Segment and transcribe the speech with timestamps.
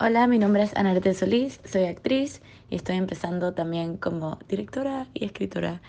[0.00, 5.24] Hola, mi nombre es Anarte Solís, soy actriz y estoy empezando también como directora y
[5.24, 5.80] escritora.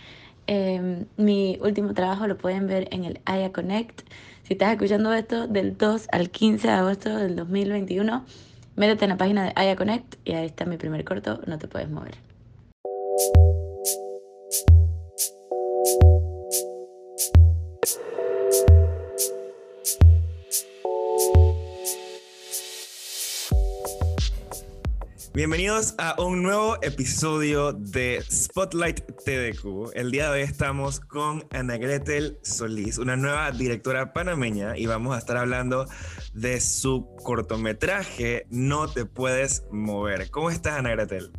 [0.46, 4.02] Em, mi último trabajo lo pueden ver en el Aya Connect.
[4.44, 8.24] Si estás escuchando esto del 2 al 15 de agosto del 2021,
[8.76, 11.68] métete en la página de Aya Connect y ahí está mi primer corto, No te
[11.68, 12.25] puedes mover.
[25.36, 29.92] Bienvenidos a un nuevo episodio de Spotlight TDQ.
[29.94, 35.14] El día de hoy estamos con Ana Gretel Solís, una nueva directora panameña, y vamos
[35.14, 35.88] a estar hablando
[36.34, 40.32] de su cortometraje No te puedes mover.
[40.32, 41.34] ¿Cómo estás, Ana Gretel?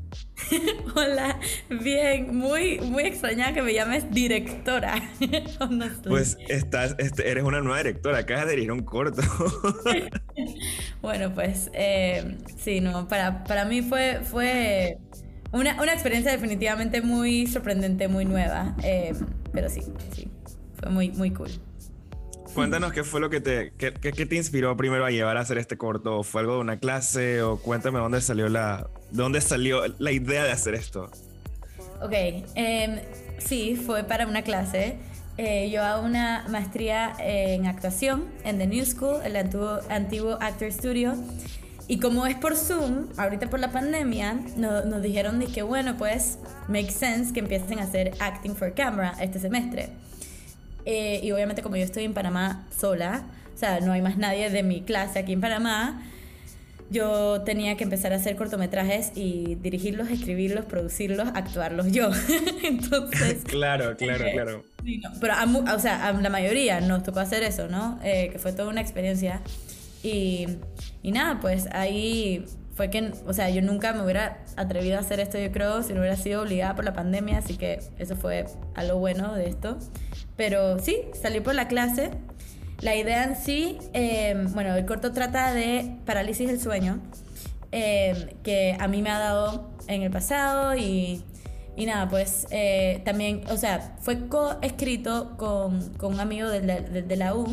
[0.95, 1.39] Hola,
[1.69, 5.03] bien, muy, muy extrañada que me llames directora.
[6.07, 9.23] pues estás, este, eres una nueva directora, acabas de dirigir un corto.
[11.03, 14.99] bueno, pues eh, sí, no, para, para mí fue, fue
[15.53, 19.15] una, una, experiencia definitivamente muy sorprendente, muy nueva, eh,
[19.53, 19.83] pero sí,
[20.15, 20.29] sí,
[20.75, 21.51] fue muy, muy cool.
[22.57, 25.59] Cuéntanos qué fue lo que te, qué, qué, te inspiró primero a llevar a hacer
[25.59, 26.23] este corto.
[26.23, 27.43] ¿Fue algo de una clase?
[27.43, 31.11] O cuéntame dónde salió la, dónde salió la idea de hacer esto.
[32.01, 32.13] Ok,
[32.55, 33.01] em,
[33.37, 34.97] sí, fue para una clase.
[35.37, 40.73] Eh, yo hago una maestría en actuación en The New School, el antiguo, antiguo Actor
[40.73, 41.15] Studio.
[41.89, 46.39] Y como es por Zoom, ahorita por la pandemia, nos dijeron de que, bueno, pues,
[46.69, 49.91] make sense que empiecen a hacer acting for camera este semestre.
[50.87, 54.51] Eh, y obviamente como yo estoy en Panamá sola, o sea, no hay más nadie
[54.51, 56.03] de mi clase aquí en Panamá,
[56.89, 62.11] yo tenía que empezar a hacer cortometrajes y dirigirlos, escribirlos, producirlos, actuarlos yo.
[62.63, 63.43] Entonces...
[63.45, 64.65] claro, claro, eh, claro.
[65.21, 67.99] pero, a, o sea, a la mayoría nos tocó hacer eso, ¿no?
[68.05, 69.43] Eh, que fue toda una experiencia.
[70.05, 70.47] Y,
[71.03, 72.45] y nada, pues ahí
[72.77, 75.95] fue que, o sea, yo nunca me hubiera atrevido a hacer esto, yo creo, si
[75.95, 79.79] no hubiera sido obligada por la pandemia, así que eso fue algo bueno de esto.
[80.37, 82.11] Pero sí, salí por la clase.
[82.83, 87.01] La idea en sí, em, bueno, el corto trata de parálisis del sueño,
[87.73, 91.23] em, que a mí me ha dado en el pasado y,
[91.77, 96.81] y nada, pues eh, también, o sea, fue co-escrito con, con, un amigo de la,
[96.81, 97.47] de, la U,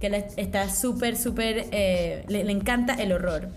[0.00, 3.50] que está súper, súper, eh, le, encanta el horror.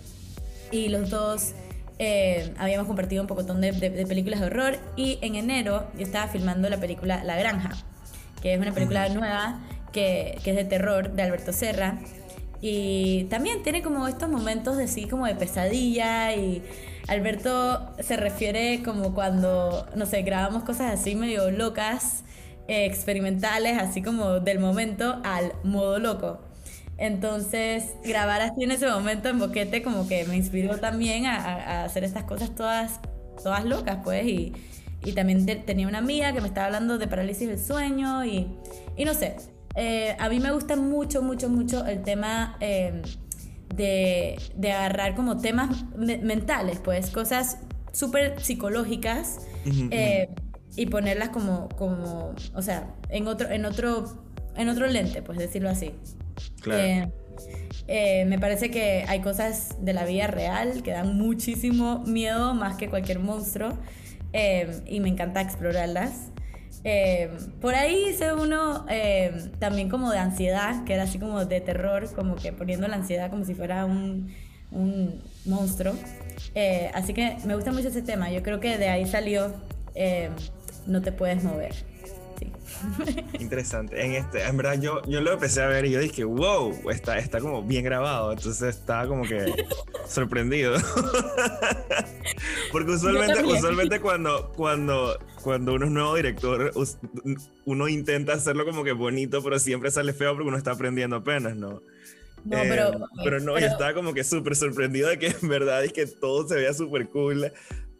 [0.71, 1.53] Y los dos
[1.99, 6.27] eh, habíamos compartido un poco de, de películas de horror y en enero yo estaba
[6.27, 7.71] filmando la película La Granja
[8.41, 9.59] que es una película nueva
[9.93, 11.99] que, que, es de terror de Alberto Serra.
[12.61, 16.35] Y también tiene como estos momentos de sí, como de pesadilla.
[16.35, 16.61] Y
[17.07, 22.23] Alberto se refiere como cuando, no sé, grabamos cosas así medio locas,
[22.67, 26.39] eh, experimentales, así como del momento al modo loco.
[27.01, 31.83] Entonces, grabar así en ese momento en Boquete como que me inspiró también a, a
[31.83, 32.99] hacer estas cosas todas,
[33.41, 34.25] todas locas, pues.
[34.25, 34.53] Y,
[35.03, 38.47] y también tenía una amiga que me estaba hablando de parálisis del sueño y,
[38.95, 39.35] y no sé,
[39.75, 43.01] eh, a mí me gusta mucho, mucho, mucho el tema em,
[43.75, 47.57] de, de, agarrar como temas mentales, pues cosas
[47.91, 50.29] súper psicológicas eh,
[50.75, 54.05] y ponerlas como, como, o sea, en otro, en otro,
[54.55, 55.93] en otro lente, pues decirlo así.
[56.61, 57.11] Claro.
[57.87, 62.77] Eh, me parece que hay cosas de la vida real que dan muchísimo miedo más
[62.77, 63.77] que cualquier monstruo.
[64.33, 66.29] Em, y me encanta explorarlas.
[66.83, 71.61] Em, por ahí hice uno em, también como de ansiedad, que era así como de
[71.61, 74.33] terror, como que poniendo la ansiedad como si fuera un,
[74.71, 75.93] un monstruo.
[76.55, 78.31] Eh, así que me gusta mucho ese tema.
[78.31, 79.53] Yo creo que de ahí salió
[80.87, 81.90] No te puedes mover.
[83.39, 84.03] Interesante.
[84.03, 87.17] En este, en verdad yo, yo lo empecé a ver y yo dije, wow, está,
[87.17, 88.31] está como bien grabado.
[88.31, 89.53] Entonces estaba como que
[90.07, 90.75] sorprendido.
[92.71, 96.71] Porque usualmente, usualmente cuando, cuando, cuando uno es nuevo director,
[97.65, 101.55] uno intenta hacerlo como que bonito, pero siempre sale feo porque uno está aprendiendo apenas,
[101.55, 101.81] ¿no?
[102.43, 105.83] No, pero, eh, pero no, yo estaba como que súper sorprendido de que en verdad
[105.83, 107.51] es que todo se veía súper cool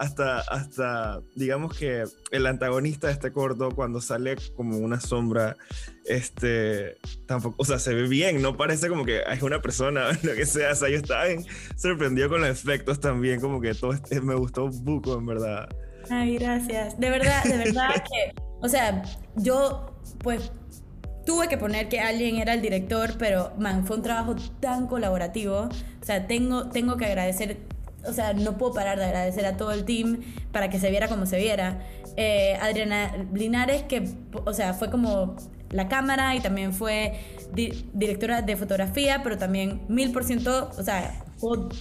[0.01, 5.57] hasta, hasta, digamos que el antagonista de este corto, cuando sale como una sombra,
[6.05, 10.33] este, tampoco, o sea, se ve bien, no parece como que es una persona, lo
[10.33, 11.45] que sea, o sea, yo estaba bien
[11.75, 15.69] sorprendido con los efectos también, como que todo este, me gustó un poco, en verdad.
[16.09, 16.99] Ay, gracias.
[16.99, 19.03] De verdad, de verdad que, o sea,
[19.35, 20.51] yo, pues,
[21.27, 25.69] tuve que poner que alguien era el director, pero, man, fue un trabajo tan colaborativo,
[25.69, 27.59] o sea, tengo, tengo que agradecer
[28.05, 30.21] o sea, no puedo parar de agradecer a todo el team
[30.51, 31.79] para que se viera como se viera.
[32.17, 34.09] Eh, Adriana Linares, que,
[34.45, 35.35] o sea, fue como
[35.69, 37.19] la cámara y también fue
[37.93, 41.23] directora de fotografía, pero también mil por ciento, o sea,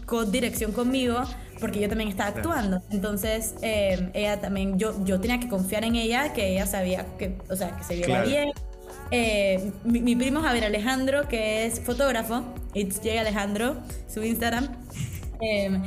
[0.06, 1.22] co-dirección conmigo
[1.60, 2.82] porque yo también estaba actuando.
[2.90, 7.36] Entonces, eh, ella también, yo, yo tenía que confiar en ella, que ella sabía que,
[7.48, 8.50] o sea, que se viera bien.
[9.12, 12.44] Eh, mi, primo Javier Alejandro, que es fotógrafo,
[12.74, 13.76] It's J Alejandro,
[14.08, 14.68] su Instagram.
[15.40, 15.82] Eh,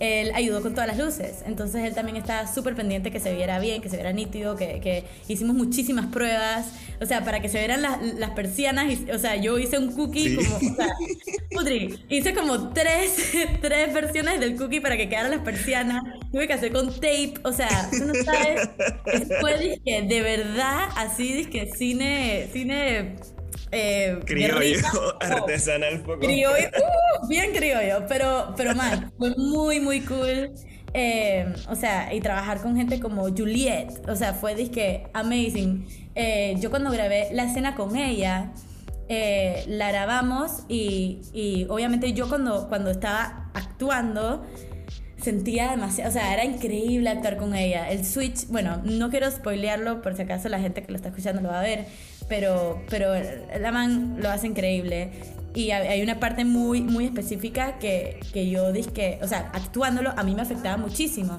[0.00, 1.42] él ayudó con todas las luces.
[1.46, 4.80] Entonces él también estaba súper pendiente que se viera bien, que se viera nítido, que,
[4.80, 6.66] que, hicimos muchísimas pruebas.
[7.00, 8.86] O sea, para que se vieran las, las persianas.
[9.12, 10.56] o sea, yo hice un cookie como.
[10.56, 10.88] O sea,
[11.50, 16.02] putri, hice como tres, tres versiones del cookie para que quedaran las persianas.
[16.30, 17.34] Tuve que hacer con tape.
[17.44, 18.68] O sea, tú no sabes.
[19.40, 22.48] Fue disque, de verdad, así, disque cine.
[22.52, 23.16] cine
[23.70, 26.20] eh, criollo, artesanal poco.
[26.20, 26.68] Criollo,
[27.28, 30.52] bien criollo, pero, pero man, fue muy, muy cool.
[30.94, 35.86] Eh, o sea, y trabajar con gente como Juliet, o sea, fue disque amazing.
[36.14, 38.52] Eh, yo cuando grabé la escena con ella,
[39.08, 44.44] eh, la grabamos y, y, obviamente yo cuando, cuando estaba actuando
[45.22, 47.90] sentía demasiado, o sea, era increíble actuar con ella.
[47.90, 51.42] El switch, bueno, no quiero spoilearlo por si acaso la gente que lo está escuchando
[51.42, 51.86] lo va a ver,
[52.28, 53.14] pero, pero
[53.60, 55.10] la man lo hace increíble.
[55.58, 60.22] Y hay una parte muy, muy específica que, que yo dije o sea, actuándolo a
[60.22, 61.36] mí me afectaba muchísimo.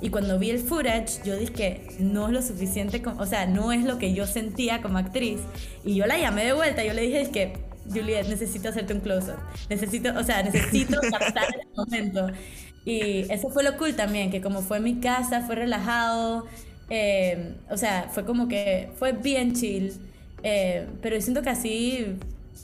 [0.00, 3.82] Y cuando vi el footage, yo dije no es lo suficiente, o sea, no es
[3.82, 5.40] lo que yo sentía como actriz.
[5.84, 7.54] Y yo la llamé de vuelta, yo le dije, es que,
[7.92, 9.40] Juliet, necesito hacerte un close-up.
[9.68, 12.28] Necesito, o sea, necesito captar el momento.
[12.84, 16.46] Y eso fue lo cool también, que como fue en mi casa, fue relajado.
[16.90, 19.94] Eh, o sea, fue como que fue bien chill.
[20.44, 22.18] Eh, pero yo siento que así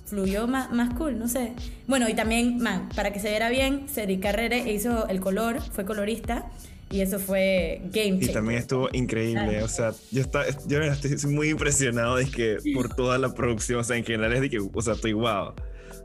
[0.06, 1.52] fluyó más, más cool, no sé.
[1.87, 5.85] Bueno, y también, man, para que se viera bien, Cedric Carrere hizo el color, fue
[5.85, 6.50] colorista.
[6.91, 8.31] Y eso fue game changer.
[8.31, 9.62] Y también estuvo increíble.
[9.62, 13.81] O sea, yo, está, yo estoy muy impresionado de que por toda la producción.
[13.81, 15.55] O sea, en general es de que, o sea, estoy wow.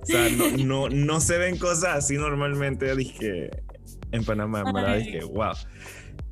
[0.01, 3.51] O sea, no, no, no se ven cosas así normalmente, dije,
[4.11, 4.97] en Panamá, ¿verdad?
[4.97, 5.53] Dije, wow.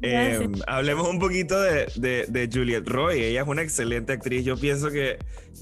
[0.02, 3.24] Eh, hablemos un poquito de, de, de, Juliette Roy.
[3.24, 4.46] Ella es una excelente actriz.
[4.46, 5.18] Yo pienso que,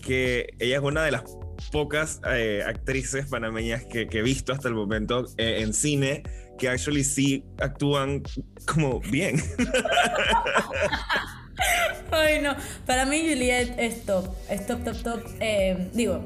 [0.05, 1.23] que ella es una de las
[1.71, 6.23] pocas eh, actrices panameñas que, he visto hasta el momento eh, en cine
[6.57, 8.23] que actually sí actúan
[8.65, 9.41] como bien.
[12.11, 12.55] Ay, no.
[12.85, 14.29] Para mí, Juliette es top.
[14.49, 15.21] Es top, top, top.
[15.93, 16.23] digo,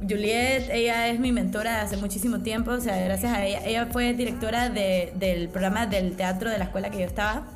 [0.00, 3.62] Juliet, ella es mi mentora hace muchísimo tiempo, o sea, gracias a ella.
[3.64, 7.46] Ella fue directora del programa del teatro de la escuela que yo estaba.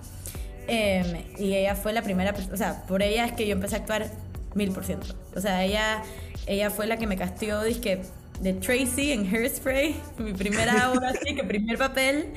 [0.67, 3.79] Em, y ella fue la primera, o sea, por ella es que yo empecé a
[3.79, 4.11] actuar
[4.55, 5.06] mil por ciento.
[5.35, 6.03] O sea, ella,
[6.47, 8.03] ella fue la que me castió, dije,
[8.41, 12.33] de Tracy en Hairspray, mi primera obra, así que primer papel.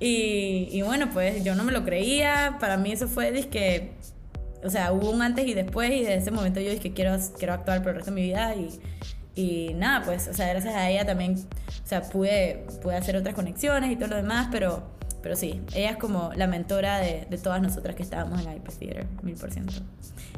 [0.00, 3.92] Y, y, bueno, pues yo no me lo creía, para mí eso fue, dije,
[4.64, 7.54] o sea, hubo un antes y después y desde ese momento yo dije, quiero, quiero
[7.54, 8.80] actuar por el resto de mi vida y
[9.34, 13.34] y nada, pues, o sea, gracias a ella también, o sea, pude, pude hacer otras
[13.34, 14.82] conexiones y todo lo demás, pero,
[15.22, 18.68] pero sí, ella es como la mentora de, de todas nosotras que estábamos en IP
[18.68, 19.74] Theater, mil por ciento.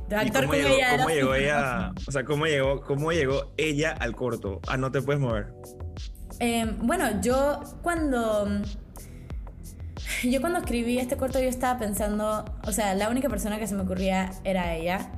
[0.08, 0.18] Con
[0.52, 4.60] llegó, ella ¿cómo llegó ella, o sea, cómo llegó, cómo llegó ella al corto?
[4.68, 5.46] Ah, no te puedes mover.
[6.38, 8.48] Em, bueno, yo cuando...
[10.22, 13.74] Yo cuando escribí este corto yo estaba pensando, o sea, la única persona que se
[13.74, 15.10] me ocurría era ella.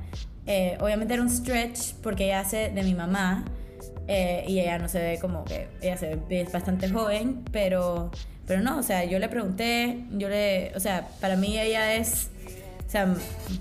[0.45, 3.45] Eh, obviamente era un stretch porque ella hace de mi mamá,
[4.07, 8.09] eh, y ella no se ve como que, ella se ve bastante joven, pero,
[8.45, 12.29] pero no, o sea, yo le pregunté, yo le, o sea, para mí ella es,
[12.87, 13.13] o sea,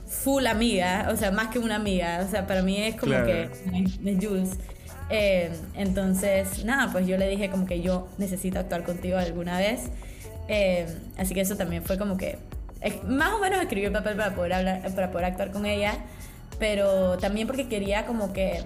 [0.06, 3.49] full amiga, o sea, más que una amiga, o sea, para mí es como que
[3.75, 4.50] es Jules.
[5.11, 9.90] Eh, entonces, nada, pues yo le dije como que yo necesito actuar contigo alguna vez.
[10.49, 12.38] Eh, así que eso también fue como que,
[13.04, 15.94] más o menos escribí el papel para poder, hablar, para poder actuar con ella,
[16.61, 18.62] pero también porque quería como que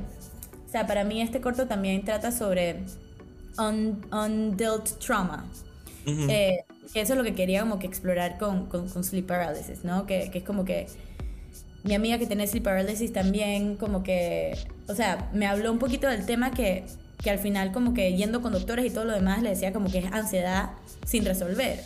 [0.70, 2.76] o sea, para mí este corto también trata sobre
[3.58, 5.44] undealt trauma.
[6.06, 6.60] Eh,
[6.94, 10.06] eso es lo que quería como que explorar con, con, sleep paralysis, ¿no?
[10.06, 10.86] Que, que, es como que
[11.82, 16.06] mi amiga que tiene sleep paralysis también como que, o sea, me habló un poquito
[16.06, 16.84] del tema que,
[17.20, 19.90] que al final como que yendo con doctores y todo lo demás le decía como
[19.90, 20.70] que es ansiedad
[21.04, 21.80] sin resolver.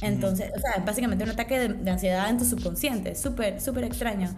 [0.00, 4.34] Entonces, o sea, básicamente un ataque de, de ansiedad en tu subconsciente, súper, súper extraño.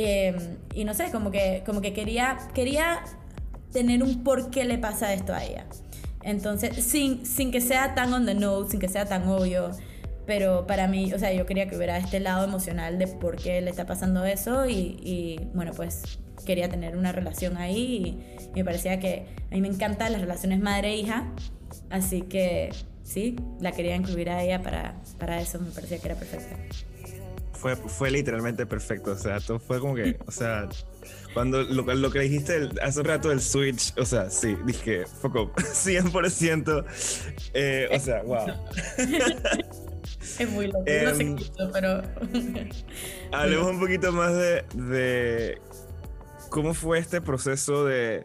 [0.00, 0.36] Em,
[0.74, 3.00] y no sé, como que, como que quería, quería
[3.72, 5.66] tener un por qué le pasa esto a ella.
[6.22, 9.72] Entonces, sin, sin que sea tan on the nose, sin que sea tan obvio,
[10.24, 13.60] pero para mí, o sea, yo quería que hubiera este lado emocional de por qué
[13.60, 18.18] le está pasando eso y, y bueno, pues quería tener una relación ahí
[18.54, 21.32] y, me parecía que a mí me encantan las relaciones madre-hija,
[21.90, 22.70] así que
[23.02, 26.56] sí, la quería incluir a ella para, para eso, me parecía que era perfecta.
[27.60, 29.12] Fue, fue literalmente perfecto.
[29.12, 30.68] O sea, todo fue como que, o sea,
[31.34, 35.52] cuando lo, lo que dijiste hace un rato del Switch, o sea, sí, dije, poco,
[35.54, 36.84] 100%.
[37.54, 38.46] Eh, o sea, wow.
[40.38, 42.02] Es muy loco, no sé Em, qué, pero.
[43.32, 45.60] Hablemos un poquito más de, de
[46.50, 48.24] cómo fue este proceso de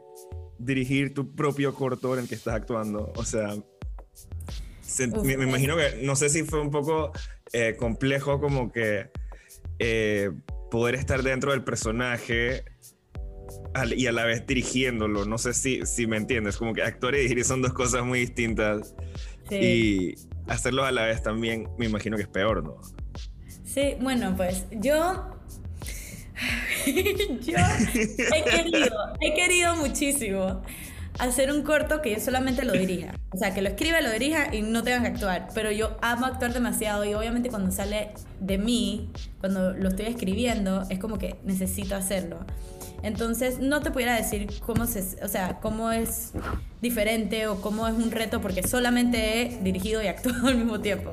[0.59, 3.11] dirigir tu propio corto en el que estás actuando.
[3.15, 3.55] O sea,
[4.81, 5.47] se- Uf, me, me eh.
[5.49, 7.11] imagino que, no sé si fue un poco
[7.51, 9.09] eh, complejo como que
[9.80, 10.32] eh,
[10.72, 12.63] poder estar dentro del personaje
[13.74, 15.25] al- y a la vez dirigiéndolo.
[15.25, 18.20] No sé si, si me entiendes, como que actuar y dirigir son dos cosas muy
[18.20, 18.96] distintas
[19.50, 19.56] Sí.
[19.56, 20.15] y
[20.48, 22.77] hacerlo a la vez también me imagino que es peor, ¿no?
[23.65, 25.30] Sí, bueno, pues yo.
[26.86, 30.62] yo he querido, he querido muchísimo
[31.20, 33.15] hacer un corto que yo solamente lo dirija.
[33.32, 35.48] O sea, que lo escriba, lo dirija y no tengan que actuar.
[35.53, 40.84] Pero yo amo actuar demasiado y obviamente cuando sale de mí, cuando lo estoy escribiendo,
[40.89, 42.39] es como que necesito hacerlo.
[43.03, 46.32] Entonces, no te pudiera decir cómo se, o sea, cómo es
[46.82, 51.12] diferente o cómo es un reto porque solamente he dirigido y actuado al mismo tiempo.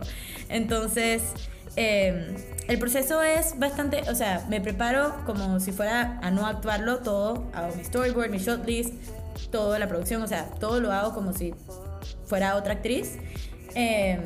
[0.49, 1.23] Entonces,
[1.76, 2.35] eh,
[2.69, 7.50] el proceso es bastante, o sea, me preparo como si fuera a no actuarlo todo,
[7.52, 8.95] hago mi storyboard, mi shot list,
[9.50, 11.54] toda la producción, o sea, todo lo hago como si
[12.26, 13.16] fuera otra actriz.
[13.75, 14.18] Eh,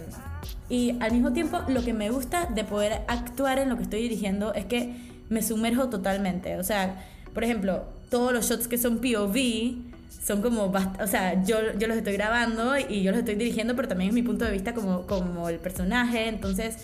[0.68, 4.02] y al mismo tiempo, lo que me gusta de poder actuar en lo que estoy
[4.02, 4.94] dirigiendo es que
[5.28, 6.56] me sumerjo totalmente.
[6.56, 9.76] O sea, por ejemplo, todos los shots que son POV
[10.24, 10.64] son como,
[11.00, 14.14] o sea, yo, yo los estoy grabando y yo los estoy dirigiendo, pero también es
[14.14, 16.28] mi punto de vista como, como el personaje.
[16.28, 16.78] Entonces,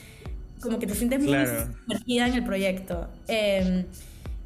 [0.60, 1.68] como que te sientes muy Claro.
[1.86, 3.08] sumergida en el proyecto.
[3.28, 3.86] Eh,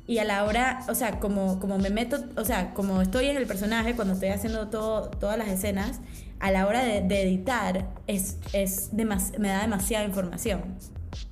[0.07, 3.37] y a la hora, o sea, como, como me meto, o sea, como estoy en
[3.37, 6.01] el personaje, cuando estoy haciendo todo, todas las escenas,
[6.41, 10.61] a la hora de, de editar, es, es demas- me da demasiada información.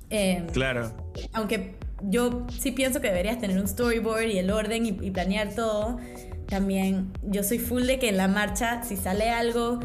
[0.09, 0.91] Eh, Claro.
[1.33, 5.53] aunque yo sí pienso que deberías tener un storyboard y el orden y, y planear
[5.53, 5.99] todo,
[6.47, 9.79] también yo soy full de que en la marcha, si sale algo,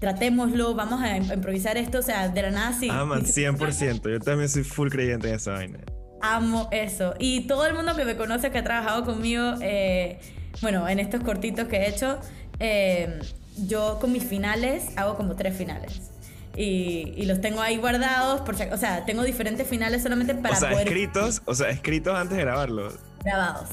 [0.00, 2.88] tratémoslo, vamos a im- improvisar esto, o sea, de la nada sí.
[2.90, 4.10] Ah, man, sí- 100%.
[4.10, 5.78] Yo también soy full creyente en esa vaina.
[6.22, 7.14] Amo eso.
[7.18, 10.20] Y todo el mundo que me conoce, que ha trabajado conmigo, eh,
[10.60, 12.18] bueno, en estos cortitos que he hecho,
[12.60, 13.20] eh,
[13.66, 16.12] yo con mis finales hago como tres finales.
[16.56, 20.60] Y, y los tengo ahí guardados, por o sea, tengo diferentes finales solamente para o
[20.60, 22.94] sea, poder escritos, o sea, escritos antes de grabarlos.
[23.24, 23.68] Grabados.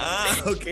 [0.00, 0.64] Ah, ok,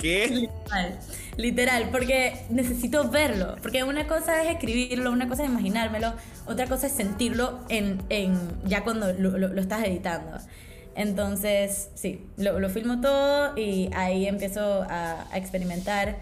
[0.00, 0.28] ¿qué?
[0.30, 0.98] Literal,
[1.36, 3.56] literal, porque necesito verlo.
[3.62, 6.12] Porque una cosa es escribirlo, una cosa es imaginármelo,
[6.46, 10.38] otra cosa es sentirlo en, en ya cuando lo, lo- lo estás editando.
[10.96, 16.16] Entonces, sí, lo, lo filmo todo y ahí empiezo a, a experimentar.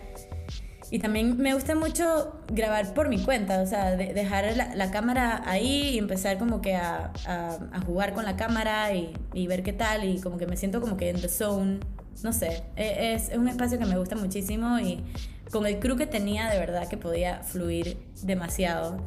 [0.93, 4.91] Y también me gusta mucho grabar por mi cuenta, o sea, de- dejar la, la
[4.91, 9.47] cámara ahí y empezar como que a, a- a jugar con la cámara y, y
[9.47, 11.81] ver qué tal y como que me siento como que en the zone,
[12.23, 15.03] no sé, es, es un espacio que me gusta muchísimo y
[15.51, 18.99] con el crew que tenía de verdad que podía fluir demasiado.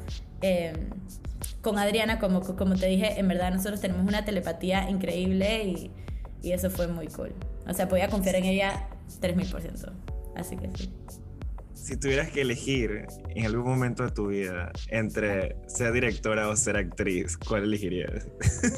[0.41, 0.73] Eh,
[1.61, 5.91] con Adriana, como, como te dije, en verdad nosotros tenemos una telepatía increíble y,
[6.41, 7.33] y eso fue muy cool.
[7.67, 8.87] O sea, podía confiar en ella
[9.21, 9.91] 3000%.
[10.35, 10.89] Así que sí.
[11.85, 16.77] Si tuvieras que elegir en algún momento de tu vida entre ser directora o ser
[16.77, 18.25] actriz, ¿cuál elegirías?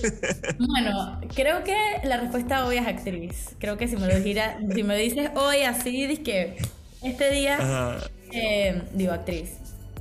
[0.60, 3.56] Bueno, creo que la respuesta obvia es actriz.
[3.60, 6.58] Creo que si me lo dijera, si me dices hoy así, dices que
[7.02, 7.98] este día,
[8.34, 9.54] eh, digo actriz.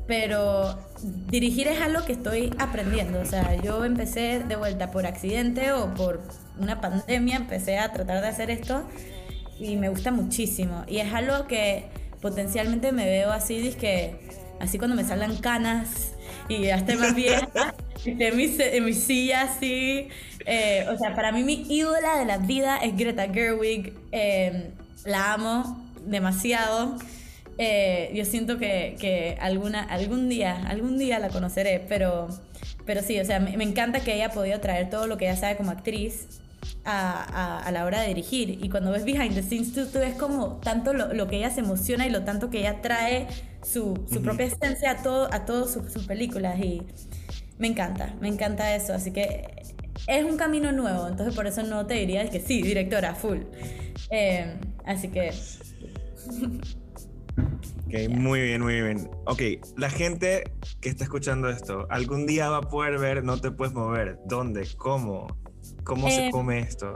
[0.09, 0.77] Pero
[1.31, 3.21] dirigir es algo que estoy aprendiendo.
[3.21, 6.23] O sea, yo empecé de vuelta por accidente o por
[6.59, 8.85] una pandemia, empecé a tratar de hacer esto
[9.61, 10.85] y me gusta muchísimo.
[10.89, 11.85] Y es algo que
[12.21, 14.17] potencialmente me veo así, que
[14.61, 16.13] así cuando me salgan canas
[16.49, 20.09] y ya esté más vieja, esté en mi, en mi silla así.
[20.47, 23.95] Eh, o sea, para mí mi ídola de la vida es Greta Gerwig.
[24.13, 24.71] Eh,
[25.05, 26.97] la amo demasiado.
[27.59, 32.29] Eh, yo siento que, que alguna, algún día, algún día la conoceré, pero,
[32.85, 35.25] pero sí, o sea, me, me encanta que ella ha podido traer todo lo que
[35.25, 36.41] ella sabe como actriz
[36.87, 38.51] a, a- a la hora de dirigir.
[38.65, 41.51] Y cuando ves behind the scenes, tú, tú ves como tanto lo, lo que ella
[41.51, 43.27] se emociona y lo tanto que ella trae
[43.63, 46.59] su, su propia esencia a, todo, a todas sus, sus películas.
[46.61, 46.83] Y
[47.59, 48.95] me encanta, me encanta eso.
[48.95, 49.63] Así que
[50.07, 53.39] es un camino nuevo, entonces por eso no te diría que sí, directora, full.
[54.11, 55.33] Eh, así que
[57.89, 59.09] Ok, muy bien, muy bien.
[59.27, 59.41] Ok,
[59.77, 60.45] la gente
[60.81, 64.19] que está escuchando esto, algún día va a poder ver No te puedes mover.
[64.27, 64.67] ¿Dónde?
[64.77, 65.29] ¿Cómo?
[65.87, 66.95] ¿Cómo se Eh, come esto?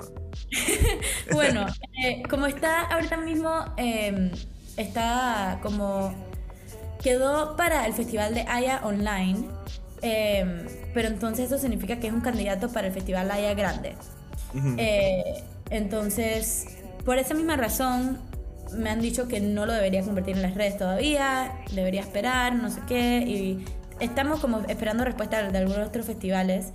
[1.32, 1.66] Bueno,
[2.04, 4.30] eh, como está ahorita mismo, eh,
[4.76, 6.12] está como
[7.02, 9.49] quedó para el festival de Aya Online
[10.02, 13.94] Em, pero entonces eso significa que es un candidato para el Festival Haya Grande.
[14.78, 16.66] Eh, entonces,
[17.04, 18.18] por esa misma razón,
[18.76, 22.70] me han dicho que no lo debería convertir en las redes todavía, debería esperar, no
[22.70, 23.64] sé qué, y
[24.00, 26.73] estamos como esperando respuesta de algunos otros festivales.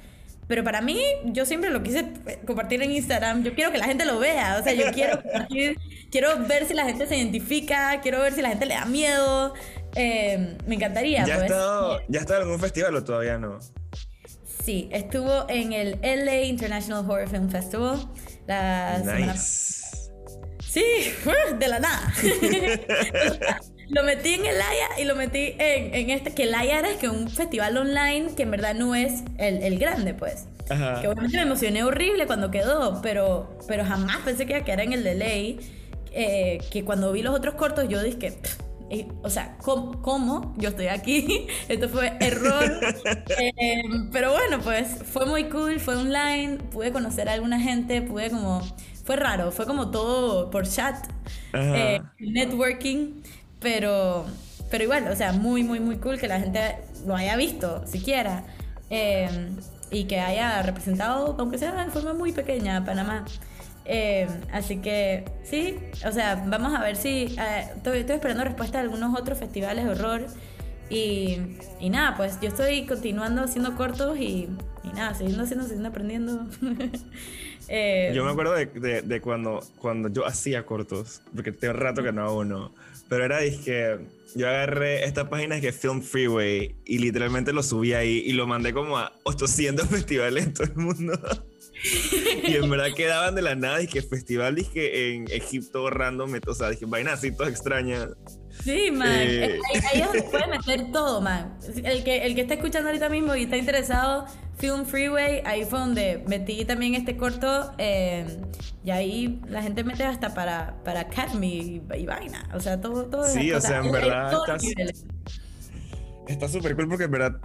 [0.48, 2.06] Pero para mí, yo siempre lo quise
[2.46, 3.44] compartir en Instagram.
[3.44, 4.58] Yo quiero que la gente lo vea.
[4.60, 5.78] O sea, yo quiero compartir,
[6.12, 9.54] quiero ver si la gente se identifica, quiero ver si la gente le da miedo.
[9.96, 11.46] Eh, me encantaría, ¿Ya pues.
[11.46, 13.60] estado, ¿Ya ha estado en algún festival o todavía no?
[14.64, 18.08] Sí, estuvo en el LA International Horror Film Festival.
[18.48, 20.12] La semana Nice.
[20.60, 20.84] Sí,
[21.60, 22.14] de la nada.
[23.89, 26.98] lo metí en el Aya y lo metí en, en este, que el Aya era
[26.98, 30.48] que un festival online que en verdad no es el, el grande, pues.
[30.70, 30.94] Ajá.
[31.00, 34.82] Que obviamente me emocioné horrible cuando quedó, pero, pero jamás pensé que iba a quedar
[34.82, 35.60] en el de ley.
[36.12, 40.54] eh, que cuando vi los otros cortos yo dije, "Pff, eh, o sea, ¿cómo, cómo
[40.58, 41.48] yo estoy aquí?
[41.68, 42.80] Esto fue error.
[43.38, 48.30] Eh, pero bueno, pues fue muy cool, fue online, pude conocer a alguna gente, pude
[48.30, 48.62] como...
[49.04, 50.96] Fue raro, fue como todo por chat,
[51.72, 53.22] eh, networking,
[53.59, 54.25] pero,
[54.69, 58.43] pero igual, o sea, muy, muy, muy cool que la gente lo haya visto siquiera.
[58.89, 59.29] eh,
[59.91, 63.24] y que haya representado, aunque sea de forma muy pequeña, a Panamá.
[63.85, 67.35] Eh, así que sí, o sea, vamos a ver si.
[67.39, 70.25] eh, estoy, estoy esperando respuesta de algunos otros festivales de horror.
[70.89, 71.38] Y,
[71.79, 74.50] y nada, pues yo estoy continuando haciendo cortos y,
[74.83, 76.47] y nada, siguiendo haciendo, siguiendo aprendiendo.
[77.67, 82.03] Eh, Yo me acuerdo de, de- de cuando, cuando yo hacía cortos, porque tengo rato
[82.03, 82.71] que no hago uno,
[83.09, 84.00] pero era que
[84.35, 88.45] yo agarré esta página que es Film Freeway y literalmente lo subí ahí y lo
[88.45, 91.19] mandé como a 800 festivales en todo el mundo.
[92.43, 96.69] y en verdad quedaban de la nada que festival dije en Egipto random, o sea,
[96.69, 98.09] dije vainas así todas extrañas.
[98.63, 99.09] Sí, man.
[99.12, 99.59] Eh.
[99.74, 101.57] Ahí, ahí es donde puede meter todo, man.
[101.83, 104.25] El que, el que está escuchando ahorita mismo y está interesado,
[104.57, 107.74] Film Freeway, ahí fue donde metí también este corto.
[107.77, 108.25] eh,
[108.83, 112.47] y ahí la gente mete hasta para, para Academy y, y vaina.
[112.53, 113.05] O sea, todo.
[113.05, 114.33] todo Sí, o sea, en verdad.
[116.27, 117.39] Está súper cool porque en verdad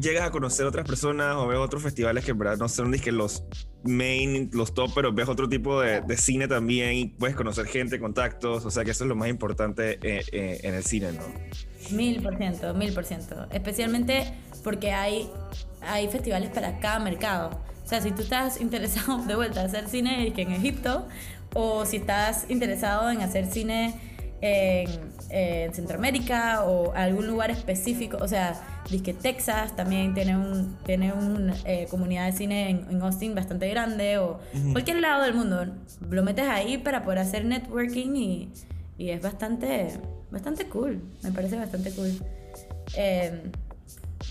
[0.00, 3.12] llegas a conocer otras personas o ves otros festivales que en verdad no son que
[3.12, 3.44] los
[3.82, 7.98] main, los top, pero ves otro tipo de, de cine también y puedes conocer gente,
[7.98, 11.22] contactos, o sea que eso es lo más importante eh, eh, en el cine, ¿no?
[11.90, 13.46] Mil por ciento, mil por ciento.
[13.50, 15.28] Especialmente porque hay,
[15.86, 17.60] hay festivales para cada mercado.
[17.84, 21.06] O sea, si tú estás interesado de vuelta a hacer cine en Egipto,
[21.54, 23.94] o si estás interesado en hacer cine
[24.40, 24.90] en,
[25.30, 28.60] en Centroamérica o algún lugar específico, o sea,
[29.04, 31.54] que Texas también tiene un tiene una
[31.90, 34.40] comunidad de cine en, en Austin bastante grande, o
[34.72, 35.66] cualquier lado del mundo.
[36.10, 38.52] Lo metes ahí para poder hacer networking y,
[38.98, 39.88] y es bastante,
[40.30, 41.02] bastante cool.
[41.22, 42.12] Me parece bastante cool.
[42.96, 43.42] Eh,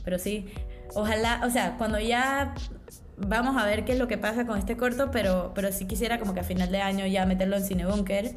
[0.04, 0.48] pero sí,
[0.96, 2.54] ojalá, o sea, cuando ya
[3.18, 6.20] vamos a ver qué es lo que pasa con este corto, pero, pero sí quisiera
[6.20, 8.36] como que a final de año ya meterlo en Cine Bunker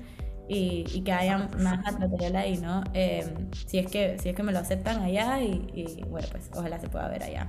[0.49, 2.85] y, y que haya más material ahí, ¿no?
[2.95, 3.25] Eh,
[3.66, 6.79] si, es que, si es que me lo aceptan allá y, y, bueno, pues ojalá
[6.79, 7.49] se pueda ver allá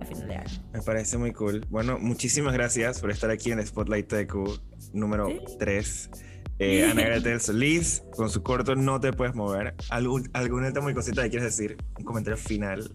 [0.00, 0.62] a final de año.
[0.72, 1.66] Me parece muy cool.
[1.68, 4.58] Bueno, muchísimas gracias por estar aquí en Spotlight Tecu
[4.92, 6.10] número 3.
[6.58, 9.74] Eh, Ana Gretel Solís, con su corto No te puedes mover.
[9.90, 11.76] ¿Algún, ¿Alguna última cosita que quieres decir?
[11.98, 12.90] Un comentario final.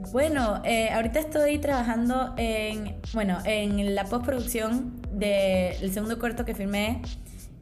[0.00, 7.00] Bueno, eh, ahorita estoy trabajando en, bueno, en la postproducción del segundo corto que filmé.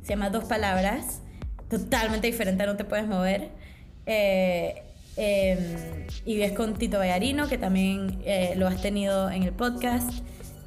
[0.03, 1.21] Se llama Dos Palabras.
[1.69, 3.51] Totalmente diferente No Te Puedes Mover.
[4.07, 4.83] Eh,
[5.17, 10.11] eh, y es con Tito Vallarino, que también eh, lo has tenido en el podcast.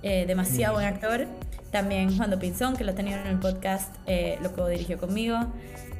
[0.02, 1.26] Demasiado buen actor.
[1.72, 3.92] También Juan Pinzón, que lo ha tenido en el podcast,
[4.40, 5.40] lo co-dirigió conmigo.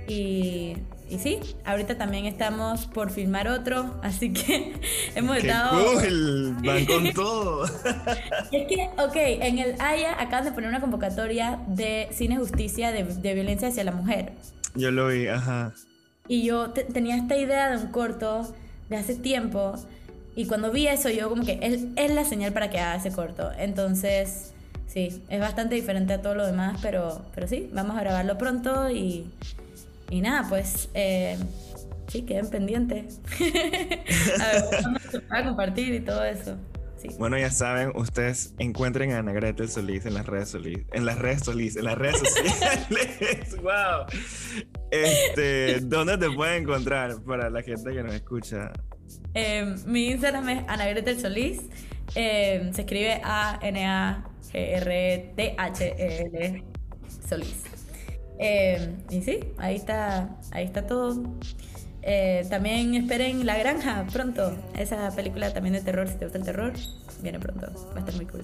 [0.08, 0.78] Y,
[1.10, 4.74] y sí, ahorita también estamos por filmar otro, así que
[5.16, 5.94] hemos ¡Qué estado...
[5.94, 6.56] cool!
[6.66, 7.66] Van con todo.
[7.66, 13.04] Es que, ok, en el Haya acaban de poner una convocatoria de cine justicia de,
[13.04, 14.34] de violencia hacia la mujer.
[14.76, 15.74] Yo lo vi, ajá.
[16.28, 18.54] Y yo te- tenía esta idea de un corto
[18.90, 19.76] de hace tiempo.
[20.36, 23.12] Y cuando vi eso, yo como que es, es la señal para que haga ese
[23.12, 23.52] corto.
[23.58, 24.52] Entonces,
[24.88, 28.90] sí, es bastante diferente a todo lo demás, pero, pero sí, vamos a grabarlo pronto
[28.90, 29.30] y,
[30.10, 31.38] y nada, pues eh,
[32.08, 33.20] sí, queden pendientes.
[34.40, 36.58] a ver cuándo se va a compartir y todo eso.
[36.98, 37.10] Sí.
[37.20, 41.20] Bueno, ya saben, ustedes encuentren a Ana Gretel Solís en las redes Solís, en las
[41.20, 43.58] redes Solís, en las redes sociales.
[43.62, 44.06] wow.
[44.92, 48.72] Este, ¿dónde te pueden encontrar para la gente que nos escucha?
[49.34, 51.62] Eh, mi Instagram es Ana Gretel Solís.
[52.16, 54.24] Eh, se escribe A-N-A-G-R-T-H-E-L
[57.28, 57.75] Solís.
[58.40, 61.24] Eh, y sí, ahí está, ahí está todo.
[62.02, 64.56] Eh, también esperen La Granja pronto.
[64.78, 66.74] Esa película también de terror, si te gusta el terror,
[67.22, 67.68] viene pronto.
[67.92, 68.44] Va a estar muy cool.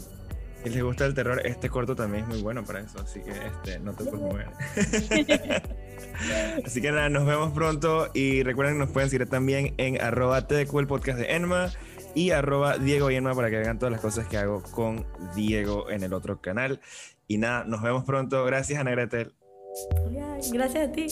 [0.64, 3.32] Si les gusta el terror, este corto también es muy bueno para eso, así que
[3.32, 4.48] este, no te puedes mover.
[6.66, 10.46] así que nada, nos vemos pronto y recuerden que nos pueden seguir también en arroba
[10.50, 11.72] el podcast de Enma,
[12.14, 15.90] y arroba Diego y Enma para que vean todas las cosas que hago con Diego
[15.90, 16.80] en el otro canal.
[17.28, 18.44] Y nada, nos vemos pronto.
[18.46, 19.34] Gracias, Ana Gretel.
[20.52, 21.08] Gracias a ti.